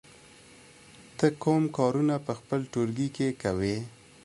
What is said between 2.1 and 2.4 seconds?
په